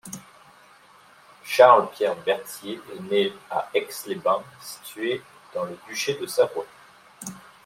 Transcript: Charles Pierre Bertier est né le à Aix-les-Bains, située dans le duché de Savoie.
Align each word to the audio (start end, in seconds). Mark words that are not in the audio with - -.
Charles 1.45 1.91
Pierre 1.93 2.15
Bertier 2.15 2.81
est 2.91 3.01
né 3.01 3.23
le 3.25 3.33
à 3.51 3.69
Aix-les-Bains, 3.75 4.41
située 4.59 5.21
dans 5.53 5.65
le 5.65 5.77
duché 5.87 6.15
de 6.19 6.25
Savoie. 6.25 6.65